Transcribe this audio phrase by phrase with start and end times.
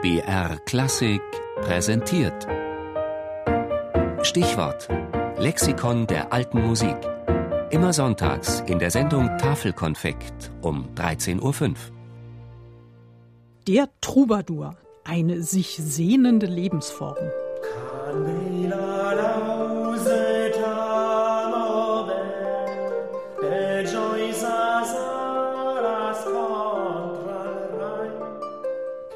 [0.00, 1.20] BR Klassik
[1.60, 2.46] präsentiert.
[4.22, 4.88] Stichwort:
[5.38, 6.94] Lexikon der alten Musik.
[7.70, 11.74] Immer sonntags in der Sendung Tafelkonfekt um 13.05 Uhr.
[13.66, 17.16] Der Troubadour, eine sich sehnende Lebensform.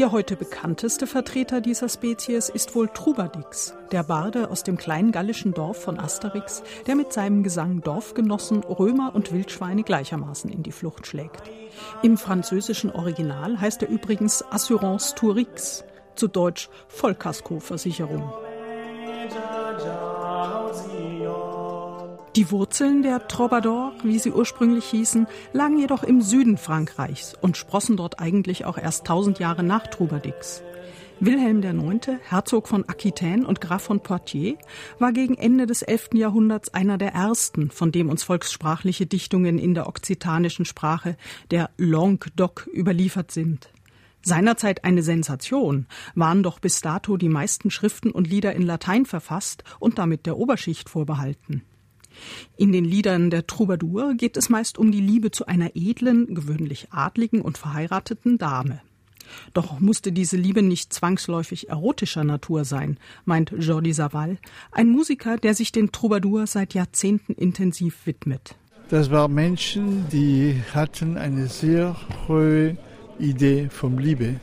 [0.00, 5.52] Der heute bekannteste Vertreter dieser Spezies ist wohl Trubadix, der Barde aus dem kleinen gallischen
[5.52, 11.06] Dorf von Asterix, der mit seinem Gesang Dorfgenossen, Römer und Wildschweine gleichermaßen in die Flucht
[11.06, 11.42] schlägt.
[12.02, 18.32] Im französischen Original heißt er übrigens Assurance Tourix, zu Deutsch Vollkaskoversicherung.
[22.36, 27.96] Die Wurzeln der Troubadour, wie sie ursprünglich hießen, lagen jedoch im Süden Frankreichs und sprossen
[27.96, 30.62] dort eigentlich auch erst tausend Jahre nach Troubadix.
[31.18, 34.58] Wilhelm IX., Herzog von Aquitaine und Graf von Poitiers,
[35.00, 36.10] war gegen Ende des 11.
[36.14, 41.16] Jahrhunderts einer der ersten, von dem uns volkssprachliche Dichtungen in der okzitanischen Sprache,
[41.50, 43.70] der Languedoc, überliefert sind.
[44.22, 49.64] Seinerzeit eine Sensation, waren doch bis dato die meisten Schriften und Lieder in Latein verfasst
[49.80, 51.64] und damit der Oberschicht vorbehalten.
[52.56, 56.88] In den Liedern der Troubadour geht es meist um die Liebe zu einer edlen, gewöhnlich
[56.90, 58.80] adligen und verheirateten Dame.
[59.54, 64.38] Doch musste diese Liebe nicht zwangsläufig erotischer Natur sein, meint Jordi Savall,
[64.72, 68.56] ein Musiker, der sich den Troubadour seit Jahrzehnten intensiv widmet.
[68.88, 72.76] Das waren Menschen, die hatten eine sehr hohe
[73.20, 74.40] Idee vom Liebe,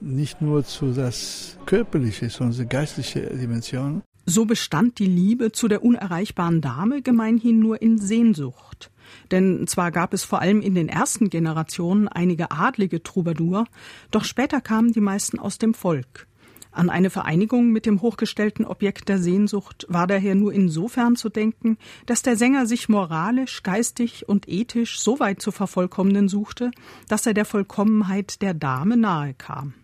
[0.00, 4.02] nicht nur zu das körperliche, sondern die geistliche Dimension.
[4.26, 8.90] So bestand die Liebe zu der unerreichbaren Dame gemeinhin nur in Sehnsucht.
[9.30, 13.66] Denn zwar gab es vor allem in den ersten Generationen einige adlige Troubadour,
[14.10, 16.26] doch später kamen die meisten aus dem Volk.
[16.72, 21.76] An eine Vereinigung mit dem hochgestellten Objekt der Sehnsucht war daher nur insofern zu denken,
[22.06, 26.72] dass der Sänger sich moralisch, geistig und ethisch so weit zu vervollkommnen suchte,
[27.08, 29.74] dass er der Vollkommenheit der Dame nahe kam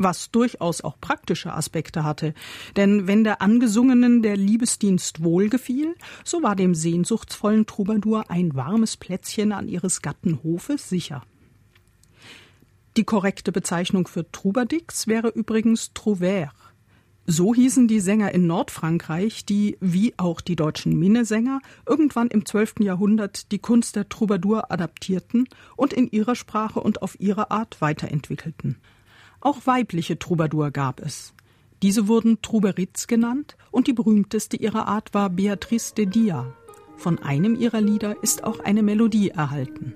[0.00, 2.34] was durchaus auch praktische Aspekte hatte.
[2.76, 5.94] Denn wenn der Angesungenen der Liebesdienst wohlgefiel,
[6.24, 11.22] so war dem sehnsuchtsvollen Troubadour ein warmes Plätzchen an ihres Gatten Hofe sicher.
[12.96, 16.50] Die korrekte Bezeichnung für Troubadix wäre übrigens Trouvert.
[17.26, 22.80] So hießen die Sänger in Nordfrankreich, die, wie auch die deutschen Minnesänger, irgendwann im 12.
[22.80, 25.46] Jahrhundert die Kunst der Troubadour adaptierten
[25.76, 28.78] und in ihrer Sprache und auf ihre Art weiterentwickelten.
[29.40, 31.34] Auch weibliche Troubadour gab es.
[31.82, 36.52] Diese wurden Trouberits genannt und die berühmteste ihrer Art war Beatrice de Dia.
[36.96, 39.94] Von einem ihrer Lieder ist auch eine Melodie erhalten.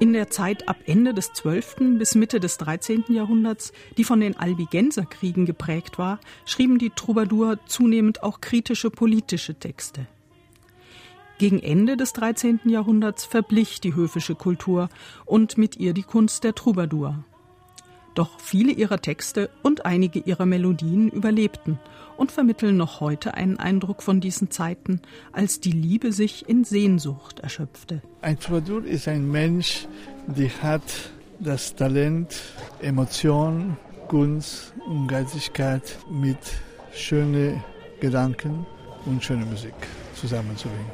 [0.00, 1.76] In der Zeit ab Ende des 12.
[1.98, 3.04] bis Mitte des 13.
[3.08, 10.06] Jahrhunderts, die von den Albigenserkriegen geprägt war, schrieben die Troubadour zunehmend auch kritische politische Texte.
[11.38, 12.60] Gegen Ende des 13.
[12.64, 14.88] Jahrhunderts verblich die höfische Kultur
[15.24, 17.24] und mit ihr die Kunst der Troubadour.
[18.14, 21.80] Doch viele ihrer Texte und einige ihrer Melodien überlebten
[22.16, 25.00] und vermitteln noch heute einen Eindruck von diesen Zeiten,
[25.32, 28.02] als die Liebe sich in Sehnsucht erschöpfte.
[28.22, 29.88] Ein Troubadour ist ein Mensch,
[30.28, 31.10] der hat
[31.40, 32.40] das Talent,
[32.80, 33.76] Emotion,
[34.06, 36.38] Kunst und Geistigkeit mit
[36.94, 37.64] schönen
[38.00, 38.64] Gedanken
[39.06, 39.74] und schöner Musik
[40.14, 40.86] zusammenzubringen.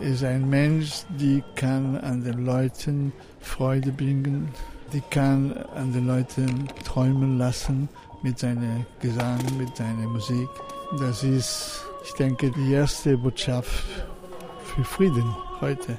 [0.00, 4.48] Er ist ein Mensch, der kann an den Leuten Freude bringen,
[4.92, 7.88] die kann an den Leuten träumen lassen
[8.22, 10.48] mit seinem Gesang, mit seiner Musik.
[10.98, 13.84] Das ist, ich denke, die erste Botschaft
[14.64, 15.98] für Frieden heute.